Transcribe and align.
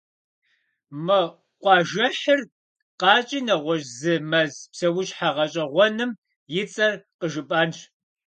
Мы 1.05 1.19
къуажэхьыр 1.61 2.41
къащӀи 2.99 3.39
нэгъуэщӀ 3.47 3.89
зы 3.99 4.13
мэз 4.29 4.53
псэущхьэ 4.71 5.29
гъэщӀэгъуэным 5.35 6.11
и 6.59 6.63
цӀэр 6.71 6.93
къыжыпӀэнщ. 7.19 7.79